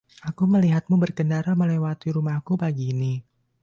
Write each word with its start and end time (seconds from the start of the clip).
Aku 0.29 0.43
melihatmu 0.53 0.95
berkendara 1.03 1.51
melewati 1.61 2.07
rumahku 2.15 2.53
pagi 2.61 2.85
ini. 2.93 3.13